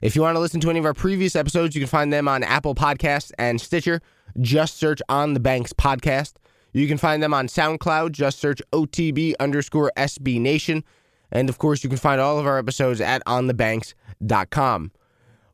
If 0.00 0.14
you 0.14 0.22
want 0.22 0.36
to 0.36 0.40
listen 0.40 0.60
to 0.60 0.70
any 0.70 0.78
of 0.78 0.84
our 0.84 0.94
previous 0.94 1.34
episodes, 1.34 1.74
you 1.74 1.80
can 1.80 1.88
find 1.88 2.12
them 2.12 2.28
on 2.28 2.42
Apple 2.42 2.74
Podcasts 2.74 3.32
and 3.38 3.60
Stitcher. 3.60 4.00
Just 4.40 4.76
search 4.76 5.00
On 5.08 5.34
the 5.34 5.40
Banks 5.40 5.72
podcast. 5.72 6.34
You 6.72 6.86
can 6.86 6.98
find 6.98 7.22
them 7.22 7.32
on 7.32 7.46
SoundCloud. 7.46 8.12
Just 8.12 8.38
search 8.38 8.60
OTB 8.72 9.34
underscore 9.40 9.90
SB 9.96 10.38
Nation. 10.38 10.84
And 11.32 11.48
of 11.48 11.56
course, 11.58 11.82
you 11.82 11.88
can 11.88 11.98
find 11.98 12.20
all 12.20 12.38
of 12.38 12.46
our 12.46 12.58
episodes 12.58 13.00
at 13.00 13.24
onthebanks.com. 13.24 14.92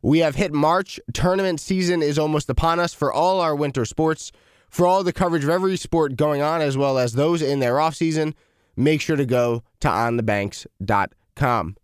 We 0.03 0.19
have 0.19 0.35
hit 0.35 0.53
March. 0.53 0.99
Tournament 1.15 1.61
season 1.61 2.03
is 2.03 2.19
almost 2.19 2.51
upon 2.51 2.81
us 2.81 2.93
for 2.93 3.13
all 3.13 3.41
our 3.41 3.55
winter 3.55 3.85
sports. 3.85 4.33
For 4.69 4.87
all 4.87 5.05
the 5.05 5.13
coverage 5.13 5.45
of 5.45 5.51
every 5.51 5.77
sport 5.77 6.17
going 6.17 6.43
on, 6.43 6.61
as 6.63 6.77
well 6.77 6.99
as 6.99 7.13
those 7.13 7.43
in 7.43 7.61
their 7.61 7.79
off 7.79 7.95
season, 7.95 8.35
make 8.75 9.01
sure 9.01 9.17
to 9.17 9.27
go 9.27 9.63
to 9.81 9.89
onthebanks.com. 9.89 11.77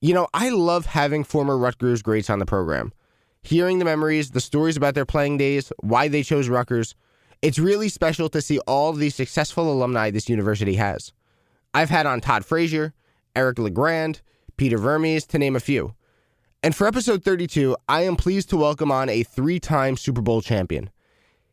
You 0.00 0.14
know, 0.14 0.28
I 0.34 0.50
love 0.50 0.86
having 0.86 1.24
former 1.24 1.56
Rutgers 1.56 2.02
greats 2.02 2.30
on 2.30 2.38
the 2.38 2.46
program. 2.46 2.92
Hearing 3.42 3.78
the 3.78 3.84
memories, 3.84 4.30
the 4.30 4.40
stories 4.40 4.76
about 4.76 4.94
their 4.94 5.06
playing 5.06 5.38
days, 5.38 5.72
why 5.80 6.08
they 6.08 6.22
chose 6.22 6.48
Rutgers, 6.48 6.94
it's 7.42 7.58
really 7.58 7.88
special 7.88 8.28
to 8.30 8.42
see 8.42 8.58
all 8.60 8.92
the 8.92 9.10
successful 9.10 9.72
alumni 9.72 10.10
this 10.10 10.28
university 10.28 10.74
has. 10.74 11.12
I've 11.74 11.90
had 11.90 12.06
on 12.06 12.20
Todd 12.20 12.44
Frazier, 12.44 12.94
Eric 13.34 13.58
LeGrand, 13.58 14.22
Peter 14.56 14.78
Vermes, 14.78 15.26
to 15.26 15.38
name 15.38 15.54
a 15.56 15.60
few. 15.60 15.94
And 16.62 16.74
for 16.74 16.86
episode 16.86 17.22
32, 17.22 17.76
I 17.88 18.02
am 18.02 18.16
pleased 18.16 18.50
to 18.50 18.56
welcome 18.56 18.90
on 18.90 19.08
a 19.08 19.22
three 19.22 19.60
time 19.60 19.96
Super 19.96 20.22
Bowl 20.22 20.40
champion. 20.40 20.90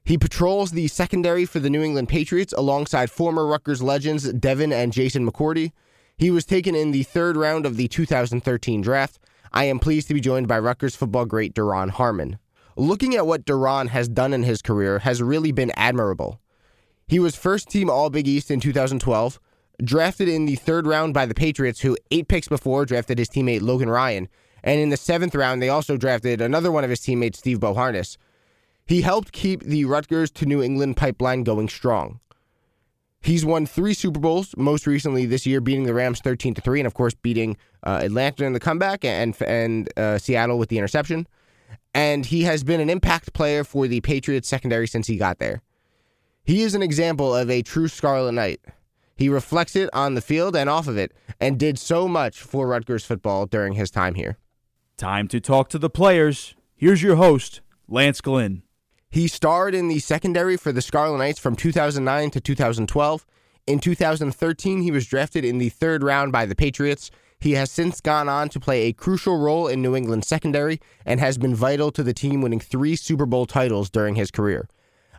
He 0.05 0.17
patrols 0.17 0.71
the 0.71 0.87
secondary 0.87 1.45
for 1.45 1.59
the 1.59 1.69
New 1.69 1.81
England 1.81 2.09
Patriots 2.09 2.53
alongside 2.57 3.11
former 3.11 3.45
Rutgers 3.45 3.83
legends 3.83 4.31
Devin 4.33 4.73
and 4.73 4.91
Jason 4.91 5.29
McCourty. 5.29 5.71
He 6.17 6.31
was 6.31 6.45
taken 6.45 6.75
in 6.75 6.91
the 6.91 7.03
third 7.03 7.35
round 7.35 7.65
of 7.65 7.77
the 7.77 7.87
2013 7.87 8.81
draft. 8.81 9.19
I 9.51 9.65
am 9.65 9.79
pleased 9.79 10.07
to 10.07 10.13
be 10.13 10.21
joined 10.21 10.47
by 10.47 10.59
Rutgers 10.59 10.95
football 10.95 11.25
great 11.25 11.53
Duron 11.53 11.89
Harmon. 11.89 12.39
Looking 12.75 13.15
at 13.15 13.27
what 13.27 13.45
Duron 13.45 13.89
has 13.89 14.07
done 14.07 14.33
in 14.33 14.43
his 14.43 14.61
career 14.61 14.99
has 14.99 15.21
really 15.21 15.51
been 15.51 15.71
admirable. 15.75 16.39
He 17.07 17.19
was 17.19 17.35
first 17.35 17.69
team 17.69 17.89
All 17.89 18.09
Big 18.09 18.27
East 18.27 18.49
in 18.49 18.59
2012, 18.59 19.39
drafted 19.83 20.27
in 20.27 20.45
the 20.45 20.55
third 20.55 20.87
round 20.87 21.13
by 21.13 21.25
the 21.25 21.35
Patriots, 21.35 21.81
who 21.81 21.97
eight 22.09 22.27
picks 22.27 22.47
before 22.47 22.85
drafted 22.85 23.19
his 23.19 23.29
teammate 23.29 23.61
Logan 23.61 23.89
Ryan. 23.89 24.27
And 24.63 24.79
in 24.79 24.89
the 24.89 24.97
seventh 24.97 25.35
round, 25.35 25.61
they 25.61 25.69
also 25.69 25.97
drafted 25.97 26.41
another 26.41 26.71
one 26.71 26.83
of 26.83 26.89
his 26.89 27.01
teammates, 27.01 27.39
Steve 27.39 27.59
Beauharnais. 27.59 28.17
He 28.85 29.01
helped 29.01 29.31
keep 29.31 29.61
the 29.63 29.85
Rutgers 29.85 30.31
to 30.31 30.45
New 30.45 30.63
England 30.63 30.97
pipeline 30.97 31.43
going 31.43 31.69
strong. 31.69 32.19
He's 33.23 33.45
won 33.45 33.65
three 33.65 33.93
Super 33.93 34.19
Bowls, 34.19 34.53
most 34.57 34.85
recently 34.85 35.25
this 35.25 35.45
year, 35.45 35.61
beating 35.61 35.85
the 35.85 35.93
Rams 35.93 36.19
13 36.19 36.55
to 36.55 36.61
3, 36.61 36.81
and 36.81 36.87
of 36.87 36.93
course, 36.93 37.13
beating 37.13 37.55
uh, 37.83 38.01
Atlanta 38.03 38.43
in 38.43 38.51
the 38.51 38.59
comeback 38.59 39.05
and, 39.05 39.35
and 39.41 39.89
uh, 39.97 40.17
Seattle 40.17 40.57
with 40.57 40.67
the 40.67 40.77
interception. 40.77 41.25
And 41.93 42.25
he 42.25 42.43
has 42.43 42.65
been 42.65 42.81
an 42.81 42.89
impact 42.89 43.31
player 43.33 43.63
for 43.63 43.87
the 43.87 44.01
Patriots 44.01 44.49
secondary 44.49 44.87
since 44.87 45.07
he 45.07 45.15
got 45.15 45.39
there. 45.39 45.61
He 46.43 46.63
is 46.63 46.75
an 46.75 46.83
example 46.83 47.33
of 47.33 47.49
a 47.49 47.61
true 47.61 47.87
Scarlet 47.87 48.33
Knight. 48.33 48.59
He 49.15 49.29
reflects 49.29 49.77
it 49.77 49.89
on 49.93 50.15
the 50.15 50.21
field 50.21 50.53
and 50.53 50.69
off 50.69 50.89
of 50.89 50.97
it, 50.97 51.13
and 51.39 51.57
did 51.57 51.79
so 51.79 52.09
much 52.09 52.41
for 52.41 52.67
Rutgers 52.67 53.05
football 53.05 53.45
during 53.45 53.73
his 53.73 53.89
time 53.89 54.15
here. 54.15 54.37
Time 54.97 55.29
to 55.29 55.39
talk 55.39 55.69
to 55.69 55.79
the 55.79 55.89
players. 55.89 56.55
Here's 56.75 57.01
your 57.01 57.15
host, 57.15 57.61
Lance 57.87 58.19
Glynn. 58.19 58.63
He 59.13 59.27
starred 59.27 59.75
in 59.75 59.89
the 59.89 59.99
secondary 59.99 60.57
for 60.57 60.71
the 60.71 60.81
Scarlet 60.81 61.19
Knights 61.19 61.37
from 61.37 61.55
2009 61.55 62.31
to 62.31 62.41
2012. 62.41 63.25
In 63.67 63.77
2013, 63.77 64.81
he 64.81 64.89
was 64.89 65.05
drafted 65.05 65.45
in 65.45 65.59
the 65.59 65.69
third 65.69 66.01
round 66.01 66.31
by 66.31 66.47
the 66.47 66.55
Patriots. 66.55 67.11
He 67.39 67.51
has 67.51 67.69
since 67.69 68.01
gone 68.01 68.27
on 68.27 68.49
to 68.49 68.59
play 68.59 68.87
a 68.87 68.91
crucial 68.91 69.37
role 69.37 69.67
in 69.67 69.83
New 69.83 69.95
England's 69.95 70.27
secondary 70.27 70.81
and 71.05 71.19
has 71.19 71.37
been 71.37 71.53
vital 71.53 71.91
to 71.91 72.01
the 72.01 72.15
team 72.15 72.41
winning 72.41 72.59
three 72.59 72.95
Super 72.95 73.27
Bowl 73.27 73.45
titles 73.45 73.91
during 73.91 74.15
his 74.15 74.31
career. 74.31 74.67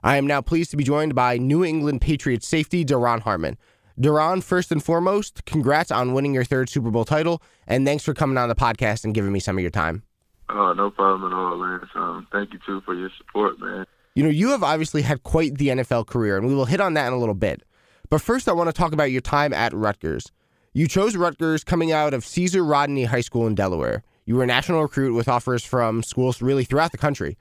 I 0.02 0.16
am 0.16 0.26
now 0.26 0.40
pleased 0.40 0.72
to 0.72 0.76
be 0.76 0.82
joined 0.82 1.14
by 1.14 1.38
New 1.38 1.64
England 1.64 2.00
Patriots 2.00 2.48
safety 2.48 2.84
Duron 2.84 3.20
Harmon. 3.20 3.56
Duron, 3.96 4.42
first 4.42 4.72
and 4.72 4.82
foremost, 4.82 5.44
congrats 5.44 5.92
on 5.92 6.14
winning 6.14 6.34
your 6.34 6.42
third 6.42 6.68
Super 6.68 6.90
Bowl 6.90 7.04
title, 7.04 7.40
and 7.64 7.86
thanks 7.86 8.02
for 8.02 8.12
coming 8.12 8.38
on 8.38 8.48
the 8.48 8.56
podcast 8.56 9.04
and 9.04 9.14
giving 9.14 9.30
me 9.30 9.38
some 9.38 9.56
of 9.56 9.62
your 9.62 9.70
time. 9.70 10.02
Oh, 10.48 10.72
no 10.72 10.90
problem 10.90 11.32
at 11.32 11.36
all, 11.36 11.56
Lance. 11.58 11.88
Um, 11.94 12.26
thank 12.32 12.52
you 12.52 12.58
too 12.66 12.80
for 12.82 12.94
your 12.94 13.10
support, 13.16 13.58
man. 13.60 13.86
You 14.14 14.22
know, 14.22 14.28
you 14.30 14.50
have 14.50 14.62
obviously 14.62 15.02
had 15.02 15.22
quite 15.22 15.56
the 15.56 15.68
NFL 15.68 16.06
career, 16.06 16.36
and 16.36 16.46
we 16.46 16.54
will 16.54 16.66
hit 16.66 16.80
on 16.80 16.94
that 16.94 17.08
in 17.08 17.12
a 17.12 17.18
little 17.18 17.34
bit. 17.34 17.62
But 18.10 18.20
first, 18.20 18.48
I 18.48 18.52
want 18.52 18.68
to 18.68 18.72
talk 18.72 18.92
about 18.92 19.10
your 19.10 19.20
time 19.20 19.52
at 19.52 19.72
Rutgers. 19.72 20.30
You 20.72 20.86
chose 20.86 21.16
Rutgers 21.16 21.64
coming 21.64 21.92
out 21.92 22.14
of 22.14 22.24
Caesar 22.24 22.64
Rodney 22.64 23.04
High 23.04 23.22
School 23.22 23.46
in 23.46 23.54
Delaware. 23.54 24.02
You 24.26 24.36
were 24.36 24.44
a 24.44 24.46
national 24.46 24.82
recruit 24.82 25.14
with 25.14 25.28
offers 25.28 25.64
from 25.64 26.02
schools 26.02 26.42
really 26.42 26.64
throughout 26.64 26.92
the 26.92 26.98
country. 26.98 27.36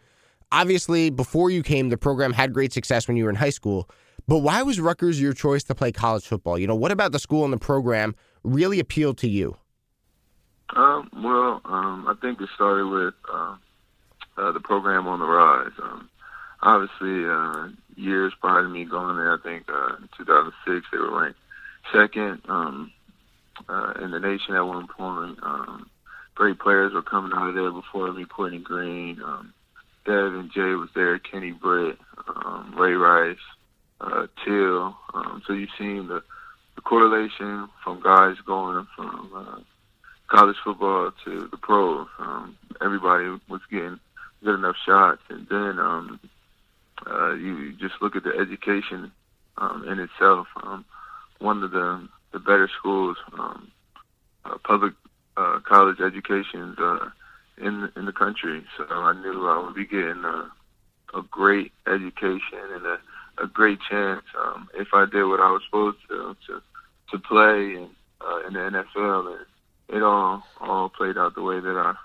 Obviously, 0.52 1.09
before 1.09 1.50
you 1.50 1.63
came, 1.63 1.90
the 1.90 1.97
program 1.97 2.34
had 2.34 2.53
great 2.53 2.74
success 2.74 3.08
when 3.08 3.18
you 3.18 3.24
were 3.24 3.30
in 3.30 3.36
high 3.36 3.50
school. 3.50 3.90
But 4.28 4.40
why 4.40 4.62
was 4.62 4.80
Rutgers 4.80 5.19
your 5.19 5.34
choice 5.34 5.63
to 5.63 5.75
play 5.75 5.92
college 5.92 6.25
football? 6.25 6.58
You 6.58 6.68
know, 6.68 6.75
what 6.75 6.92
about 6.92 7.12
the 7.12 7.19
school 7.19 7.44
and 7.44 7.52
the 7.52 7.58
program 7.58 8.16
really 8.44 8.80
appealed 8.80 9.18
to 9.19 9.28
you? 9.28 9.58
Um, 10.75 11.09
well, 11.16 11.61
um, 11.66 12.07
I 12.07 12.16
think 12.22 12.41
it 12.41 12.50
started 12.56 12.88
with 12.88 13.13
uh, 13.31 13.56
uh, 14.38 14.51
the 14.51 14.59
program 14.59 15.07
on 15.07 15.19
the 15.19 15.25
rise. 15.25 15.72
Um, 15.81 16.09
obviously, 16.61 17.25
uh, 17.25 17.69
years 17.95 18.34
prior 18.41 18.63
to 18.63 18.69
me 18.69 18.85
going 18.85 19.17
there, 19.17 19.33
I 19.33 19.41
think 19.41 19.66
uh, 19.69 19.97
in 20.01 20.09
2006 20.17 20.88
they 20.91 20.97
were 20.97 21.22
ranked 21.22 21.39
second 21.91 22.41
um, 22.47 22.91
uh, 23.67 23.94
in 24.01 24.12
the 24.12 24.19
nation 24.19 24.56
at 24.56 24.66
one 24.66 24.88
point. 24.88 25.38
Um, 25.44 25.89
great 26.35 26.59
players 26.59 26.94
were 26.94 27.03
coming 27.03 27.31
out 27.35 27.50
of 27.50 27.56
there 27.56 27.72
before 27.72 28.12
me, 28.12 28.25
Courtney 28.25 28.59
Greene, 28.59 29.22
um, 29.23 29.53
Devin 30.06 30.50
Jay 30.53 30.75
was 30.75 30.89
there, 30.95 31.19
Kenny 31.19 31.51
Britt, 31.51 31.97
um, 32.28 32.73
Ray 32.78 32.94
Rice, 32.94 33.38
uh, 34.01 34.28
Till. 34.44 34.95
Um, 35.13 35.41
so 35.45 35.53
you've 35.53 35.69
seen 35.78 36.07
the, 36.07 36.22
the 36.75 36.81
correlation 36.81 37.69
from 37.83 38.01
guys 38.01 38.35
going 38.45 38.88
from 38.95 39.31
uh, 39.35 39.59
college 40.33 40.57
football 40.63 41.11
to 41.23 41.47
the 41.51 41.57
pros. 41.57 42.07
Um, 42.17 42.57
everybody 42.81 43.25
was 43.47 43.61
getting 43.69 43.99
good 44.44 44.55
enough 44.55 44.75
shots, 44.83 45.21
and 45.29 45.47
then 45.47 45.79
um, 45.79 46.19
uh, 47.05 47.33
you, 47.33 47.73
just 47.73 47.95
look 48.01 48.16
at 48.16 48.23
the 48.23 48.33
education 48.38 49.11
um, 49.57 49.85
in 49.88 49.99
itself. 49.99 50.47
Um, 50.63 50.85
one 51.39 51.63
of 51.63 51.71
the 51.71 52.07
the 52.31 52.39
better 52.39 52.67
schools, 52.79 53.16
um, 53.38 53.71
uh, 54.45 54.57
public 54.63 54.94
uh, 55.38 55.59
college 55.59 55.99
educations 55.99 56.77
uh, 56.79 57.09
in 57.59 57.89
in 57.95 58.05
the 58.05 58.13
country. 58.13 58.63
So 58.77 58.85
I 58.89 59.13
knew 59.13 59.47
I 59.47 59.63
would 59.63 59.75
be 59.75 59.85
getting 59.85 60.23
a, 60.23 60.50
a 61.13 61.21
great 61.29 61.71
education 61.85 62.63
and 62.73 62.85
a, 62.88 62.97
a 63.44 63.47
great 63.47 63.77
chance 63.88 64.23
um, 64.44 64.67
if 64.73 64.88
I 64.95 65.05
did 65.05 65.25
what 65.25 65.39
I 65.39 65.51
was 65.51 65.61
supposed 65.65 65.97
to 66.09 66.35
to 66.47 66.61
to 67.11 67.19
play 67.19 67.75
in, 67.75 67.89
uh, 68.21 68.47
in 68.47 68.53
the 68.53 68.83
NFL 68.95 69.38
and 69.38 69.45
it 69.89 70.03
all 70.03 70.44
all 70.59 70.89
played 70.89 71.17
out 71.17 71.35
the 71.35 71.41
way 71.41 71.59
that 71.59 71.77
I 71.77 71.95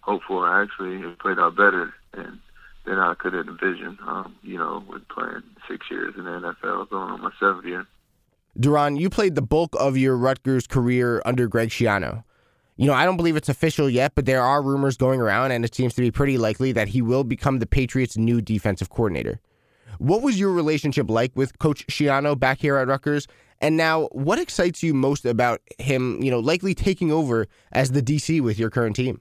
hoped 0.00 0.24
for. 0.26 0.48
Actually, 0.62 0.96
it 0.96 1.18
played 1.18 1.38
out 1.38 1.56
better 1.56 1.92
and 2.12 2.38
than 2.84 2.98
I 2.98 3.14
could 3.14 3.32
have 3.32 3.48
envisioned. 3.48 3.98
Um, 4.06 4.36
you 4.42 4.58
know, 4.58 4.84
with 4.88 5.06
playing 5.08 5.42
six 5.68 5.86
years 5.90 6.14
in 6.16 6.24
the 6.24 6.30
NFL, 6.30 6.90
going 6.90 7.10
on 7.10 7.22
my 7.22 7.30
seventh 7.40 7.64
year. 7.64 7.86
Duron, 8.58 8.98
you 8.98 9.10
played 9.10 9.34
the 9.34 9.42
bulk 9.42 9.74
of 9.78 9.96
your 9.96 10.16
Rutgers 10.16 10.66
career 10.66 11.20
under 11.24 11.48
Greg 11.48 11.70
Schiano. 11.70 12.22
You 12.76 12.86
know, 12.86 12.92
I 12.92 13.04
don't 13.04 13.16
believe 13.16 13.36
it's 13.36 13.48
official 13.48 13.88
yet, 13.88 14.12
but 14.14 14.26
there 14.26 14.42
are 14.42 14.62
rumors 14.62 14.96
going 14.96 15.20
around, 15.20 15.52
and 15.52 15.64
it 15.64 15.74
seems 15.74 15.94
to 15.94 16.02
be 16.02 16.10
pretty 16.10 16.38
likely 16.38 16.72
that 16.72 16.88
he 16.88 17.02
will 17.02 17.24
become 17.24 17.58
the 17.58 17.66
Patriots' 17.66 18.16
new 18.16 18.40
defensive 18.40 18.90
coordinator. 18.90 19.40
What 19.98 20.22
was 20.22 20.38
your 20.38 20.52
relationship 20.52 21.08
like 21.08 21.32
with 21.34 21.58
Coach 21.58 21.86
Schiano 21.86 22.38
back 22.38 22.58
here 22.58 22.76
at 22.76 22.88
Rutgers? 22.88 23.26
And 23.60 23.76
now, 23.76 24.08
what 24.12 24.38
excites 24.38 24.82
you 24.82 24.92
most 24.92 25.24
about 25.24 25.60
him, 25.78 26.22
you 26.22 26.30
know, 26.30 26.40
likely 26.40 26.74
taking 26.74 27.10
over 27.12 27.46
as 27.72 27.92
the 27.92 28.02
DC 28.02 28.40
with 28.40 28.58
your 28.58 28.70
current 28.70 28.96
team? 28.96 29.20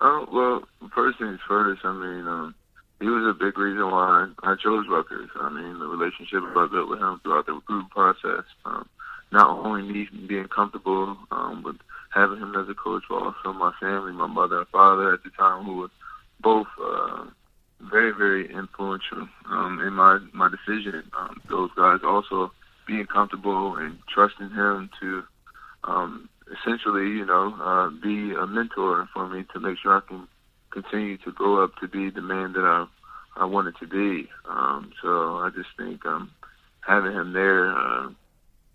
Oh, 0.00 0.26
well, 0.32 0.88
first 0.94 1.18
things 1.18 1.38
first, 1.46 1.84
I 1.84 1.92
mean, 1.92 2.26
um, 2.26 2.54
he 3.00 3.08
was 3.08 3.24
a 3.26 3.34
big 3.38 3.58
reason 3.58 3.90
why 3.90 4.28
I 4.42 4.54
chose 4.54 4.86
Rutgers. 4.88 5.30
I 5.40 5.48
mean, 5.50 5.78
the 5.78 5.86
relationship 5.86 6.42
I 6.56 6.68
built 6.70 6.88
with 6.88 7.00
him 7.00 7.20
throughout 7.22 7.46
the 7.46 7.52
recruiting 7.54 7.88
process, 7.90 8.44
um, 8.64 8.88
not 9.32 9.48
only 9.48 9.82
me 9.82 10.08
being 10.26 10.48
comfortable 10.48 11.16
um, 11.30 11.62
with 11.64 11.76
having 12.14 12.38
him 12.38 12.54
as 12.54 12.68
a 12.68 12.74
coach, 12.74 13.02
but 13.08 13.16
also 13.16 13.52
my 13.52 13.72
family, 13.80 14.12
my 14.12 14.26
mother 14.26 14.58
and 14.58 14.68
father 14.68 15.12
at 15.12 15.24
the 15.24 15.30
time, 15.30 15.64
who 15.64 15.78
were 15.78 15.90
both 16.40 16.68
uh, 16.80 17.24
very, 17.90 18.12
very 18.12 18.52
influential 18.52 19.28
um, 19.50 19.80
in 19.80 19.92
my 19.92 20.18
my 20.32 20.48
decision. 20.48 21.02
Um, 21.18 21.40
those 21.50 21.70
guys 21.76 22.00
also 22.04 22.52
being 22.86 23.06
comfortable 23.06 23.76
and 23.76 23.98
trusting 24.12 24.50
him 24.50 24.90
to 25.00 25.22
um, 25.84 26.28
essentially, 26.50 27.08
you 27.08 27.26
know, 27.26 27.54
uh, 27.60 27.90
be 28.02 28.34
a 28.34 28.46
mentor 28.46 29.08
for 29.12 29.28
me 29.28 29.44
to 29.52 29.60
make 29.60 29.78
sure 29.78 29.96
I 29.96 30.00
can 30.06 30.28
continue 30.70 31.18
to 31.18 31.32
grow 31.32 31.62
up 31.62 31.76
to 31.80 31.88
be 31.88 32.10
the 32.10 32.22
man 32.22 32.52
that 32.52 32.64
I 32.64 32.86
I 33.36 33.44
wanted 33.46 33.74
to 33.80 33.86
be. 33.86 34.28
Um, 34.48 34.92
so 35.00 35.36
I 35.38 35.50
just 35.54 35.70
think 35.76 36.04
um, 36.04 36.30
having 36.86 37.12
him 37.12 37.32
there, 37.32 37.72
uh, 37.72 38.10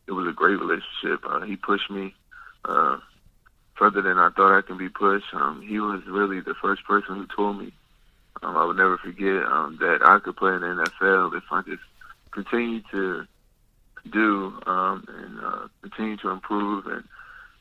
it 0.08 0.12
was 0.12 0.28
a 0.28 0.34
great 0.34 0.60
relationship. 0.60 1.24
Uh, 1.28 1.42
he 1.42 1.56
pushed 1.56 1.90
me 1.92 2.16
uh, 2.66 2.98
further 3.78 4.02
than 4.02 4.18
I 4.18 4.30
thought 4.36 4.58
I 4.58 4.62
can 4.62 4.78
be 4.78 4.90
pushed. 4.90 5.28
Um, 5.34 5.62
he 5.62 5.80
was 5.80 6.02
really 6.08 6.40
the 6.40 6.56
first 6.62 6.84
person 6.86 7.16
who 7.16 7.28
told 7.36 7.60
me 7.60 7.72
um, 8.44 8.58
I 8.58 8.66
would 8.66 8.78
never 8.78 8.98
forget 8.98 9.44
um, 9.46 9.78
that 9.80 10.00
I 10.04 10.20
could 10.20 10.38
play 10.38 10.54
in 10.54 10.62
the 10.62 10.68
NFL 10.68 11.36
if 11.36 11.44
I 11.52 11.62
just 11.62 11.84
continue 12.32 12.82
to 12.92 13.26
do 14.12 14.54
um, 14.66 15.06
and 15.08 15.40
uh, 15.40 15.68
continue 15.82 16.18
to 16.18 16.30
improve 16.30 16.86
and 16.88 17.04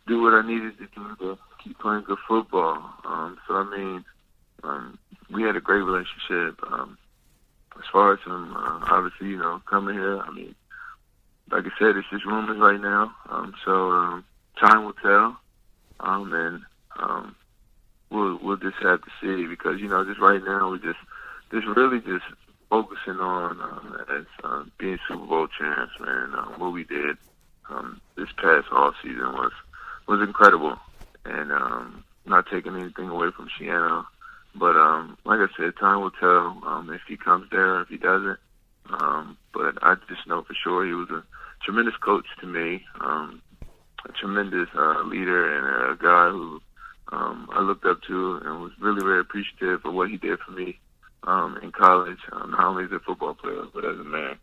do 0.07 0.23
what 0.23 0.35
I 0.35 0.47
needed 0.47 0.79
to 0.79 0.87
do 0.95 1.17
to 1.21 1.39
keep 1.63 1.79
playing 1.79 2.05
good 2.05 2.19
football. 2.29 2.79
Um, 3.05 3.39
so 3.47 3.55
I 3.55 3.65
mean, 3.77 4.05
um, 4.63 4.99
we 5.31 5.43
had 5.43 5.57
a 5.57 5.61
great 5.61 5.83
relationship. 5.83 6.61
Um, 6.71 6.99
as 7.79 7.85
far 7.93 8.15
as 8.15 8.21
him, 8.21 8.57
uh, 8.57 8.81
obviously, 8.91 9.29
you 9.29 9.39
know, 9.39 9.61
coming 9.69 9.95
here, 9.95 10.19
I 10.19 10.31
mean, 10.31 10.55
like 11.51 11.65
I 11.65 11.71
said, 11.79 11.97
it's 11.97 12.09
just 12.11 12.25
rumors 12.25 12.59
right 12.59 12.81
now. 12.81 13.15
Um, 13.29 13.55
so 13.65 13.91
um, 13.91 14.25
time 14.59 14.85
will 14.85 14.95
tell, 14.95 15.37
um, 16.01 16.33
and 16.33 16.63
um, 16.99 17.37
we'll 18.11 18.39
we'll 18.43 18.57
just 18.57 18.77
have 18.83 19.01
to 19.03 19.11
see 19.21 19.47
because 19.47 19.81
you 19.81 19.89
know, 19.89 20.05
just 20.05 20.21
right 20.21 20.43
now, 20.45 20.71
we're 20.71 20.79
just 20.79 20.99
just 21.53 21.67
really 21.77 22.01
just 22.01 22.25
focusing 22.71 23.21
on 23.21 23.61
uh, 23.61 24.19
as 24.19 24.27
uh, 24.45 24.65
being 24.79 24.99
Super 25.09 25.27
Bowl 25.27 25.49
champs, 25.59 25.93
man. 26.01 26.33
Uh, 26.35 26.59
what 26.59 26.73
we 26.73 26.85
did 26.85 27.17
um, 27.71 28.01
this 28.17 28.29
past 28.37 28.67
off 28.73 28.95
season 29.03 29.33
was 29.33 29.53
was 30.09 30.21
incredible, 30.21 30.77
and 31.25 31.53
um, 31.53 32.05
not 32.25 32.47
taking 32.51 32.77
anything 32.77 33.09
away 33.09 33.29
from 33.35 33.49
Schiano. 33.49 34.05
But 34.55 34.77
um, 34.77 35.19
like 35.25 35.41
I 35.41 35.47
said, 35.57 35.77
time 35.79 36.01
will 36.01 36.11
tell 36.13 36.59
um, 36.67 36.91
if 36.93 37.03
he 37.07 37.17
comes 37.17 37.47
there, 37.51 37.81
if 37.83 37.89
he 37.89 37.99
doesn't. 37.99 38.39
Um, 38.89 39.37
but 39.53 39.77
I 39.83 39.97
just 40.09 40.27
know 40.27 40.43
for 40.43 40.55
sure 40.55 40.87
he 40.87 40.93
was 40.93 41.11
a 41.11 41.23
tremendous 41.65 41.97
coach 41.97 42.25
to 42.41 42.47
me, 42.47 42.85
um, 43.01 43.43
a 44.09 44.13
tremendous 44.13 44.69
uh, 44.77 45.03
leader, 45.03 45.53
and 45.53 45.93
a 45.93 46.03
guy 46.03 46.31
who 46.31 46.61
um, 47.13 47.49
I 47.53 47.61
looked 47.63 47.85
up 47.85 48.03
to 48.03 48.41
and 48.45 48.61
was 48.61 48.73
really 48.81 49.03
very 49.03 49.21
appreciative 49.21 49.81
of 49.85 49.95
what 49.95 50.11
he 50.11 50.17
did 50.17 50.39
for 50.41 50.53
me 50.53 50.79
um, 51.25 51.59
in 51.63 51.73
college, 51.73 52.19
um, 52.33 52.51
not 52.53 52.65
only 52.65 52.85
as 52.85 52.93
a 52.93 53.01
football 53.01 53.35
player 53.35 53.63
but 53.73 53.85
as 53.85 53.99
a 53.99 54.05
man. 54.05 54.39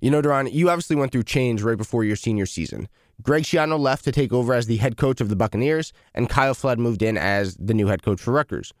You 0.00 0.10
know, 0.10 0.20
Duron, 0.20 0.52
you 0.52 0.68
obviously 0.68 0.96
went 0.96 1.12
through 1.12 1.22
change 1.22 1.62
right 1.62 1.78
before 1.78 2.04
your 2.04 2.16
senior 2.16 2.46
season. 2.46 2.88
Greg 3.22 3.44
Schiano 3.44 3.78
left 3.78 4.04
to 4.04 4.12
take 4.12 4.32
over 4.32 4.52
as 4.52 4.66
the 4.66 4.76
head 4.76 4.96
coach 4.96 5.20
of 5.20 5.28
the 5.28 5.36
Buccaneers, 5.36 5.92
and 6.14 6.28
Kyle 6.28 6.54
Flood 6.54 6.78
moved 6.78 7.02
in 7.02 7.16
as 7.16 7.56
the 7.56 7.74
new 7.74 7.86
head 7.86 8.02
coach 8.02 8.20
for 8.20 8.32
Rutgers. 8.32 8.72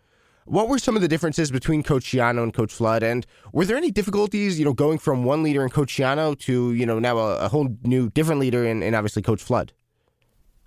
What 0.46 0.68
were 0.68 0.78
some 0.78 0.96
of 0.96 1.02
the 1.02 1.08
differences 1.08 1.50
between 1.50 1.82
Coach 1.82 2.04
Schiano 2.04 2.42
and 2.42 2.52
Coach 2.52 2.72
Flood, 2.72 3.02
and 3.02 3.24
were 3.52 3.64
there 3.64 3.78
any 3.78 3.90
difficulties, 3.90 4.58
you 4.58 4.64
know, 4.64 4.74
going 4.74 4.98
from 4.98 5.24
one 5.24 5.42
leader 5.42 5.62
in 5.62 5.70
Coach 5.70 5.96
Schiano 5.96 6.38
to, 6.40 6.74
you 6.74 6.84
know, 6.84 6.98
now 6.98 7.16
a, 7.16 7.38
a 7.38 7.48
whole 7.48 7.74
new 7.84 8.10
different 8.10 8.40
leader 8.40 8.66
in, 8.66 8.82
in 8.82 8.94
obviously 8.94 9.22
Coach 9.22 9.42
Flood? 9.42 9.72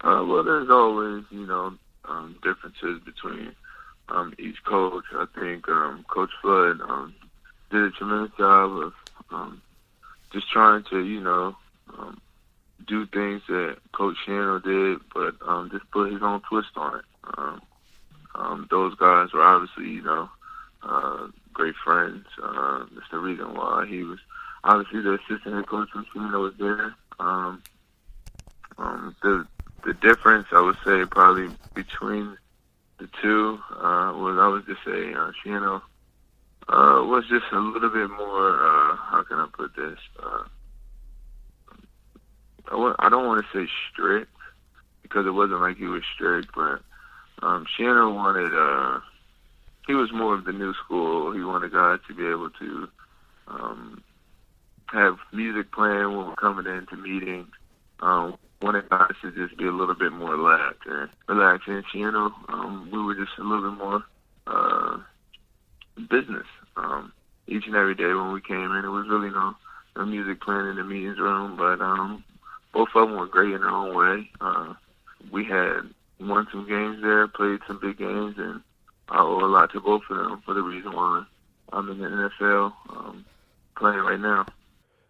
Uh, 0.02 0.24
well, 0.28 0.44
there's 0.44 0.70
always, 0.72 1.24
you 1.30 1.46
know, 1.46 1.74
um, 2.08 2.38
differences 2.44 3.02
between 3.04 3.56
um, 4.10 4.34
each 4.40 4.64
coach. 4.64 5.06
I 5.14 5.26
think 5.40 5.68
um, 5.70 6.06
Coach 6.08 6.32
Flood 6.42 6.82
um, 6.82 7.14
did 7.72 7.84
a 7.84 7.92
tremendous 7.92 8.36
job 8.38 8.72
of 8.78 8.94
um, 9.32 9.62
just 10.32 10.50
trying 10.52 10.84
to, 10.86 11.00
you 11.04 11.22
know, 11.22 11.56
um, 11.98 12.22
do 12.88 13.06
things 13.08 13.42
that 13.48 13.78
Coach 13.92 14.16
Schiano 14.26 14.64
did, 14.64 15.00
but 15.14 15.36
um, 15.48 15.70
just 15.72 15.90
put 15.92 16.12
his 16.12 16.22
own 16.22 16.42
twist 16.42 16.70
on 16.76 17.00
it. 17.00 17.06
Um, 17.38 17.62
um, 18.36 18.68
those 18.70 18.96
guys 18.96 19.34
were 19.34 19.42
obviously, 19.42 19.90
you 19.90 20.04
know, 20.04 20.30
uh, 20.84 21.28
great 21.54 21.76
friends. 21.84 22.26
Uh, 22.42 22.86
that's 22.94 23.10
the 23.12 23.18
reason 23.18 23.54
why 23.56 23.86
he 23.88 24.04
was 24.04 24.20
obviously 24.64 25.02
the 25.02 25.14
assistant 25.14 25.56
head 25.56 25.68
coach 25.68 25.90
when 25.94 26.06
Schiano 26.06 26.42
was 26.42 26.54
there. 26.60 26.96
Um, 27.20 27.64
um, 28.78 29.16
the 29.24 29.48
the 29.84 29.94
difference 29.94 30.48
I 30.52 30.62
would 30.62 30.78
say 30.86 31.06
probably 31.06 31.50
between 31.74 32.38
the 33.00 33.08
two 33.22 33.60
uh, 33.72 34.14
was 34.16 34.38
I 34.40 34.48
would 34.48 34.66
just 34.66 34.84
say 34.84 35.14
uh, 35.14 35.32
Schiano 35.44 35.82
uh, 36.70 37.04
was 37.06 37.24
just 37.30 37.46
a 37.52 37.60
little 37.60 37.90
bit 37.90 38.10
more. 38.10 38.56
Uh, 38.56 38.96
how 38.96 39.24
can 39.28 39.38
I 39.38 39.48
put 39.54 39.76
this? 39.76 40.00
Uh, 40.22 40.44
I 42.68 42.72
w- 42.72 42.96
I 43.00 43.10
don't 43.10 43.26
want 43.26 43.46
to 43.46 43.58
say 43.58 43.70
strict 43.92 44.32
because 45.04 45.26
it 45.26 45.32
wasn't 45.32 45.62
like 45.62 45.78
he 45.78 45.86
was 45.86 46.04
strict, 46.14 46.50
but 46.56 46.82
um, 47.42 47.66
Schiano 47.78 48.14
wanted. 48.14 48.54
Uh, 48.54 49.00
he 49.86 49.94
was 49.94 50.12
more 50.12 50.34
of 50.34 50.44
the 50.44 50.52
new 50.52 50.74
school. 50.74 51.32
He 51.32 51.42
wanted 51.42 51.72
guys 51.72 52.00
to 52.08 52.14
be 52.14 52.28
able 52.28 52.50
to 52.50 52.90
um, 53.48 54.04
have 54.88 55.18
music 55.32 55.72
playing 55.72 56.18
when 56.18 56.28
we're 56.28 56.36
coming 56.36 56.66
into 56.66 56.98
meetings. 56.98 57.48
Um, 58.02 58.38
wanted 58.62 58.90
guys 58.90 59.14
to 59.22 59.32
just 59.32 59.58
be 59.58 59.66
a 59.68 59.72
little 59.72 59.96
bit 59.96 60.12
more 60.12 60.36
relaxed 60.36 60.88
and 60.88 61.10
relaxed. 61.28 61.68
And 61.68 61.86
Schiano, 61.86 62.32
um, 62.50 62.90
we 62.92 63.02
were 63.02 63.16
just 63.16 63.38
a 63.38 63.44
little 63.44 63.70
bit 63.70 63.78
more 63.78 64.04
uh, 64.48 64.98
business. 66.10 66.48
Um, 66.76 67.12
each 67.48 67.66
and 67.66 67.76
every 67.76 67.96
day 67.96 68.14
when 68.14 68.32
we 68.32 68.42
came 68.42 68.72
in, 68.72 68.86
it 68.86 68.90
was 68.90 69.08
really 69.08 69.30
no, 69.30 69.56
no 69.96 70.06
music 70.06 70.42
playing 70.42 70.70
in 70.70 70.76
the 70.76 70.84
meetings 70.84 71.20
room, 71.20 71.56
but 71.56 71.82
um, 71.82 72.24
both 72.74 72.90
of 72.96 73.08
them 73.08 73.18
were 73.18 73.28
great 73.28 73.54
in 73.54 73.62
their 73.62 73.70
own 73.70 73.96
way. 73.96 74.30
Uh, 74.42 74.74
we 75.32 75.46
had 75.46 75.82
won 76.20 76.48
some 76.52 76.68
games 76.68 77.02
there, 77.02 77.28
played 77.28 77.60
some 77.68 77.80
big 77.80 77.98
games, 77.98 78.36
and 78.38 78.62
I 79.10 79.20
owe 79.20 79.46
a 79.46 79.48
lot 79.48 79.72
to 79.72 79.80
both 79.80 80.04
of 80.10 80.18
them 80.18 80.42
for 80.46 80.54
the 80.54 80.62
reason 80.62 80.94
why 80.94 81.24
I'm 81.72 81.90
in 81.90 82.00
the 82.00 82.08
NFL 82.08 82.74
um, 82.90 83.26
playing 83.76 84.00
right 84.00 84.20
now. 84.20 84.46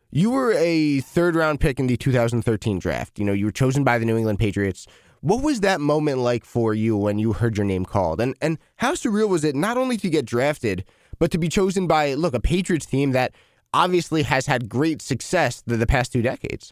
You 0.09 0.31
were 0.31 0.54
a 0.54 1.01
third 1.01 1.36
round 1.36 1.59
pick 1.59 1.80
in 1.80 1.88
the 1.88 1.98
2013 1.98 2.80
draft. 2.80 3.19
You 3.19 3.25
know, 3.25 3.33
you 3.33 3.45
were 3.45 3.51
chosen 3.51 3.83
by 3.83 3.98
the 3.98 4.06
New 4.06 4.15
England 4.15 4.39
Patriots. 4.39 4.88
What 5.19 5.44
was 5.44 5.59
that 5.59 5.81
moment 5.81 6.19
like 6.19 6.45
for 6.45 6.74
you 6.74 6.95
when 6.95 7.19
you 7.19 7.33
heard 7.33 7.57
your 7.57 7.65
name 7.65 7.83
called? 7.83 8.21
And 8.21 8.33
and 8.42 8.57
how 8.77 8.94
surreal 8.94 9.27
was 9.27 9.44
it 9.44 9.54
not 9.54 9.77
only 9.77 9.98
to 9.98 10.09
get 10.09 10.24
drafted, 10.24 10.86
but 11.19 11.30
to 11.31 11.38
be 11.38 11.50
chosen 11.50 11.88
by 11.88 12.13
look 12.13 12.33
a 12.33 12.39
Patriots 12.39 12.86
team 12.86 13.12
that 13.12 13.33
obviously 13.74 14.24
has 14.24 14.45
had 14.45 14.69
great 14.69 15.02
success 15.02 15.61
the, 15.68 15.76
the 15.76 15.87
past 15.87 16.14
two 16.14 16.21
decades? 16.21 16.71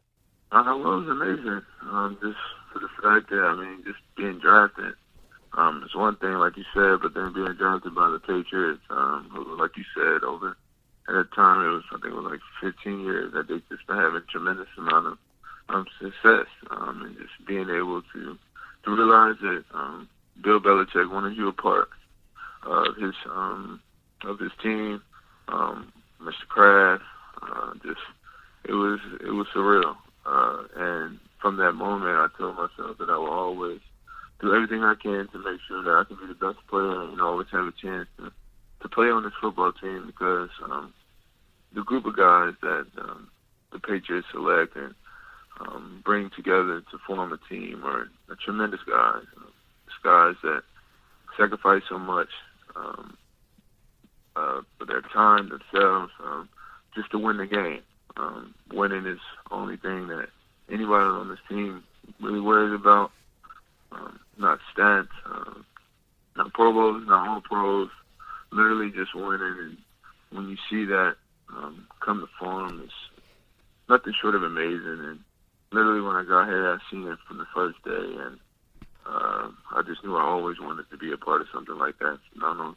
Uh, 0.54 0.60
it 0.60 0.77
was 0.77 1.10
amazing. 1.10 1.62
Um, 1.82 2.18
just 2.22 2.38
for 2.72 2.80
the 2.80 2.88
fact 3.04 3.30
that 3.32 3.39
I 3.39 3.54
mean, 3.56 3.84
just 3.84 4.00
being 4.15 4.39
drafted. 4.39 4.94
Um, 5.58 5.82
it's 5.86 5.96
one 5.96 6.15
thing, 6.18 6.34
like 6.34 6.56
you 6.56 6.65
said, 6.74 7.00
but 7.01 7.13
then 7.13 7.34
being 7.34 7.54
drafted 7.54 7.96
by 7.96 8.10
the 8.10 8.20
Patriots, 8.20 8.82
um, 8.89 9.58
like 9.58 9.72
you 9.75 9.84
said, 9.94 10.24
over 10.24 10.56
at 11.08 11.14
the 11.14 11.24
time 11.36 11.66
it 11.66 11.70
was 11.70 11.84
I 11.92 12.00
think 12.02 12.14
it 12.14 12.18
was 12.18 12.32
like 12.32 12.42
15 12.62 13.00
years 13.02 13.34
that 13.34 13.48
they 13.48 13.62
just 13.70 13.88
been 13.88 13.98
having 13.98 14.22
a 14.22 14.32
tremendous 14.32 14.68
amount 14.78 15.08
of 15.08 15.18
um, 15.70 15.86
success, 16.00 16.48
um, 16.70 17.04
and 17.06 17.18
just 17.18 17.48
being 17.48 17.70
able 17.70 18.02
to 18.14 18.38
to 18.84 18.92
realize 18.92 19.36
that 19.42 19.64
um, 19.74 20.08
Bill 20.44 20.60
Belichick 20.60 21.12
wanted 21.12 21.38
you 21.38 21.48
a 21.48 21.54
part 21.54 21.90
of 22.64 22.96
his 22.98 23.14
um, 23.30 23.82
of 24.24 24.40
his 24.40 24.52
team, 24.62 25.02
um, 25.48 25.92
Mr. 26.22 26.48
Kraft. 26.48 27.04
Uh, 27.42 27.74
just 27.86 28.02
it 28.66 28.74
was 28.74 29.00
it 29.22 29.32
was 29.32 29.48
surreal, 29.56 29.96
uh, 30.26 30.64
and 30.76 31.20
from 31.42 31.58
that 31.58 31.74
moment, 31.74 32.18
I 32.18 32.28
told 32.38 32.56
myself 32.56 32.98
that 32.98 33.10
I 33.10 33.18
will 33.18 33.30
always 33.30 33.80
do 34.42 34.54
everything 34.54 34.84
I 34.84 34.96
can 34.96 35.28
to 35.32 35.38
make 35.40 35.60
sure 35.68 35.84
that 35.84 35.92
I 35.92 36.04
can 36.08 36.18
be 36.18 36.28
the 36.28 36.34
best 36.34 36.66
player 36.68 37.02
and 37.02 37.22
always 37.22 37.48
have 37.52 37.66
a 37.66 37.74
chance 37.82 38.08
to 38.18 38.32
to 38.86 38.96
play 38.96 39.10
on 39.10 39.24
this 39.24 39.34
football 39.42 39.72
team 39.74 40.04
because 40.06 40.50
um, 40.63 40.94
the 41.74 41.82
group 41.82 42.06
of 42.06 42.15
guys 42.15 42.54
that 42.62 42.86
um, 43.00 43.30
the 43.72 43.80
Patriots 43.80 44.27
select 44.32 44.75
and 44.75 44.94
um, 45.60 46.01
bring 46.06 46.30
together 46.36 46.82
to 46.92 46.98
form 47.08 47.34
a 47.34 47.39
team 47.50 47.82
are, 47.84 48.08
are 48.30 48.38
tremendous 48.44 48.82
guys. 48.88 49.24
It's 49.88 49.96
guys 50.04 50.36
that 50.44 50.62
sacrifice 51.36 51.82
so 51.89 51.98
much 51.98 52.30
um, 52.75 53.18
uh, 54.36 54.62
for 54.77 54.86
their 54.86 55.01
time, 55.01 55.50
themselves, 55.50 56.12
um, 56.24 56.48
just 56.94 57.10
to 57.12 57.18
win 57.18 57.38
the 57.38 57.48
game. 57.48 57.82
Um, 58.18 58.54
winning 58.72 59.08
is 59.08 59.20
the 59.50 59.56
only 59.56 59.77
thing 59.77 60.08
that 60.08 60.27
anybody 60.72 61.06
on 61.06 61.30
this 61.30 61.39
team 61.50 61.84
really 62.22 62.39
worries 62.39 62.80
about. 62.80 63.12
Um, 63.92 64.20
not 64.38 64.60
stats, 64.75 65.08
uh, 65.25 65.54
not 66.38 66.54
Pro 66.54 66.72
Bowls, 66.72 67.04
not 67.08 67.27
all 67.27 67.42
pros. 67.42 67.89
Literally 68.56 68.90
just 68.92 69.14
winning. 69.14 69.56
And 69.60 69.78
when 70.32 70.50
you 70.50 70.58
see 70.70 70.86
that 70.86 71.16
um, 71.50 71.88
come 72.00 72.22
to 72.22 72.28
form, 72.40 72.82
it's 72.84 72.94
nothing 73.90 74.14
short 74.20 74.36
of 74.36 74.44
amazing. 74.44 75.00
And 75.04 75.20
literally, 75.72 76.02
when 76.02 76.16
I 76.16 76.24
got 76.24 76.48
here, 76.48 76.72
I 76.72 76.78
seen 76.90 77.08
it 77.08 77.20
from 77.28 77.38
the 77.38 77.46
first 77.54 77.84
day, 77.84 77.92
and 77.92 78.40
uh, 79.06 79.50
I 79.76 79.82
just 79.86 80.04
knew 80.04 80.16
I 80.16 80.24
always 80.24 80.60
wanted 80.60 80.90
to 80.90 80.98
be 80.98 81.12
a 81.12 81.18
part 81.18 81.42
of 81.42 81.48
something 81.54 81.78
like 81.78 82.00
that. 82.00 82.18
Only 82.42 82.76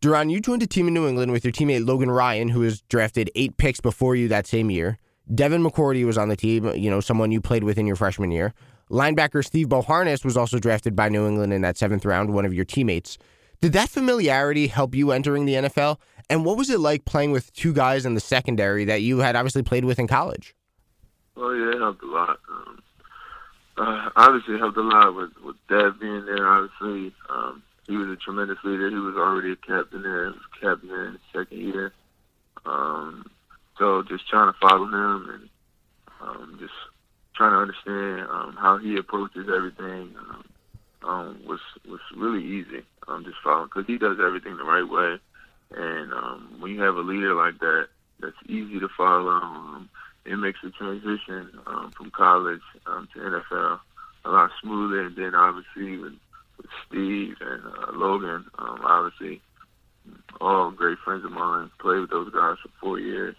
Duron, 0.00 0.30
you 0.30 0.40
joined 0.40 0.62
a 0.62 0.66
team 0.66 0.88
in 0.88 0.94
New 0.94 1.06
England 1.06 1.30
with 1.30 1.44
your 1.44 1.52
teammate 1.52 1.86
Logan 1.86 2.10
Ryan, 2.10 2.48
who 2.48 2.60
was 2.60 2.80
drafted 2.82 3.30
eight 3.36 3.56
picks 3.56 3.80
before 3.80 4.16
you 4.16 4.28
that 4.28 4.46
same 4.46 4.70
year. 4.70 4.98
Devin 5.32 5.62
McCourty 5.62 6.04
was 6.04 6.18
on 6.18 6.28
the 6.28 6.36
team, 6.36 6.66
you 6.74 6.90
know, 6.90 7.00
someone 7.00 7.30
you 7.30 7.40
played 7.40 7.62
with 7.62 7.78
in 7.78 7.86
your 7.86 7.94
freshman 7.94 8.32
year. 8.32 8.52
Linebacker 8.90 9.44
Steve 9.44 9.68
Beauharnais 9.68 10.18
was 10.24 10.36
also 10.36 10.58
drafted 10.58 10.96
by 10.96 11.08
New 11.08 11.26
England 11.26 11.52
in 11.52 11.62
that 11.62 11.78
seventh 11.78 12.04
round, 12.04 12.34
one 12.34 12.44
of 12.44 12.52
your 12.52 12.64
teammates. 12.64 13.16
Did 13.62 13.74
that 13.74 13.90
familiarity 13.90 14.66
help 14.66 14.92
you 14.92 15.12
entering 15.12 15.44
the 15.46 15.54
NFL? 15.54 15.98
And 16.28 16.44
what 16.44 16.56
was 16.56 16.68
it 16.68 16.80
like 16.80 17.04
playing 17.04 17.30
with 17.30 17.52
two 17.52 17.72
guys 17.72 18.04
in 18.04 18.14
the 18.14 18.20
secondary 18.20 18.84
that 18.86 19.02
you 19.02 19.18
had 19.18 19.36
obviously 19.36 19.62
played 19.62 19.84
with 19.84 20.00
in 20.00 20.08
college? 20.08 20.56
Well, 21.36 21.54
yeah, 21.54 21.70
it 21.70 21.78
helped 21.78 22.02
a 22.02 22.06
lot. 22.06 22.40
Um, 22.50 22.82
uh, 23.78 24.10
obviously, 24.16 24.56
it 24.56 24.58
helped 24.58 24.76
a 24.78 24.82
lot 24.82 25.14
with, 25.14 25.30
with 25.44 25.54
Dev 25.68 26.00
being 26.00 26.26
there, 26.26 26.48
obviously. 26.48 27.14
Um, 27.30 27.62
he 27.86 27.96
was 27.96 28.08
a 28.08 28.16
tremendous 28.16 28.58
leader. 28.64 28.90
He 28.90 28.96
was 28.96 29.14
already 29.14 29.52
a 29.52 29.56
captain 29.56 30.02
there. 30.02 30.24
He 30.24 30.32
was 30.32 30.46
captain 30.60 30.88
there 30.88 31.06
in 31.06 31.12
his 31.12 31.20
second 31.32 31.58
year. 31.58 31.92
Um, 32.66 33.30
so 33.78 34.02
just 34.02 34.28
trying 34.28 34.52
to 34.52 34.58
follow 34.58 34.86
him 34.86 35.30
and 35.30 35.48
um, 36.20 36.56
just 36.58 36.74
trying 37.36 37.52
to 37.52 37.58
understand 37.58 38.28
um, 38.28 38.56
how 38.58 38.78
he 38.78 38.96
approaches 38.96 39.46
everything 39.48 40.16
um, 40.18 40.44
um, 41.04 41.40
was 41.46 41.60
was 41.88 42.00
really 42.16 42.44
easy. 42.44 42.82
Um, 43.08 43.24
just 43.24 43.38
following 43.42 43.66
because 43.66 43.86
he 43.86 43.98
does 43.98 44.18
everything 44.24 44.56
the 44.56 44.64
right 44.64 44.88
way, 44.88 45.18
and 45.76 46.12
um, 46.12 46.56
when 46.60 46.72
you 46.72 46.80
have 46.82 46.96
a 46.96 47.00
leader 47.00 47.34
like 47.34 47.58
that, 47.60 47.88
that's 48.20 48.36
easy 48.46 48.78
to 48.80 48.88
follow. 48.96 49.30
Um, 49.30 49.90
it 50.24 50.36
makes 50.36 50.60
the 50.62 50.70
transition 50.70 51.50
um, 51.66 51.90
from 51.96 52.10
college 52.10 52.62
um, 52.86 53.08
to 53.12 53.18
NFL 53.20 53.80
a 54.24 54.30
lot 54.30 54.50
smoother. 54.60 55.06
And 55.06 55.16
then 55.16 55.34
obviously 55.34 55.98
with, 55.98 56.14
with 56.56 56.70
Steve 56.86 57.36
and 57.40 57.62
uh, 57.64 57.92
Logan, 57.92 58.44
um, 58.58 58.80
obviously 58.84 59.40
all 60.40 60.70
great 60.70 60.98
friends 60.98 61.24
of 61.24 61.32
mine. 61.32 61.70
Played 61.80 62.00
with 62.00 62.10
those 62.10 62.32
guys 62.32 62.56
for 62.62 62.70
four 62.80 63.00
years, 63.00 63.36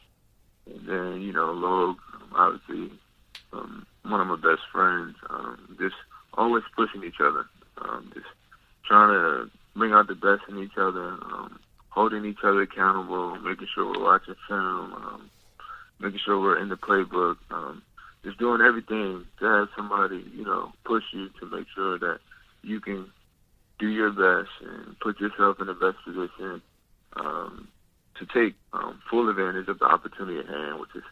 and 0.66 0.88
then 0.88 1.22
you 1.22 1.34
know 1.34 1.52
Log, 1.52 1.98
obviously 2.36 2.92
um, 3.52 3.86
one 4.04 4.22
of 4.22 4.28
my 4.28 4.36
best 4.36 4.62
friends. 4.72 5.16
Um, 5.30 5.78
just 5.80 5.96
always 6.36 6.64
pushing 6.76 7.04
each 7.04 7.20
other, 7.20 7.46
um, 7.82 8.12
just 8.14 8.28
trying 8.86 9.10
to 9.10 9.50
bring 9.76 9.94
out 9.94 10.08
the 10.08 10.16
best 10.16 10.42
in 10.50 10.60
each 10.60 10.78
other, 10.78 11.18
um, 11.32 11.60
holding 11.90 12.26
each 12.26 12.44
other 12.44 12.62
accountable, 12.62 13.38
making 13.40 13.68
sure 13.74 13.88
we're 13.88 14.04
watching 14.04 14.36
film, 14.48 14.94
um, 14.94 15.30
making 16.00 16.20
sure 16.26 16.40
we're 16.40 16.62
in 16.62 16.70
the 16.70 16.78
playbook, 16.78 17.38
um, 17.52 17.82
just 18.24 18.38
doing 18.40 18.62
everything 18.62 19.26
to 19.40 19.46
have 19.46 19.68
somebody, 19.76 20.24
you 20.36 20.46
know, 20.46 20.72
push 20.86 21.04
you 21.14 21.30
to 21.40 21.46
make 21.46 21.68
sure 21.76 22.00
that 22.00 22.20
you 22.62 22.80
can 22.80 23.12
do 23.80 23.88
your 23.88 24.12
best 24.12 24.52
and 24.62 24.98
put 25.00 25.20
yourself 25.20 25.58
in 25.60 25.68
the 25.68 25.74
best 25.74 25.98
position 26.06 26.62
um, 27.16 27.68
to 28.18 28.26
take 28.28 28.56
um, 28.72 29.02
full 29.10 29.30
advantage 29.30 29.68
of 29.68 29.80
the 29.80 29.86
opportunity 29.86 30.40
at 30.40 30.48
hand, 30.48 30.80
which 30.80 30.96
is 30.96 31.04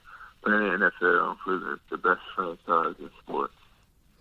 playing 0.43 0.73
in 0.73 0.79
the 0.79 0.91
NFL 1.01 1.37
for 1.43 1.57
the, 1.57 1.79
the 1.89 1.97
best 1.97 2.21
franchise 2.35 2.95
in 2.99 3.09
sports. 3.23 3.53